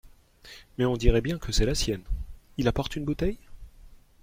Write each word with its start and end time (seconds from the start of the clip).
Mais 0.79 0.85
on 0.85 0.97
dirait 0.97 1.21
bien 1.21 1.37
que 1.37 1.51
c’est 1.51 1.67
la 1.67 1.75
sienne. 1.75 2.01
Il 2.57 2.67
apporte 2.67 2.95
une 2.95 3.05
bouteille? 3.05 3.37